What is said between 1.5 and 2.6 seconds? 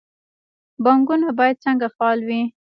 څنګه فعال وي؟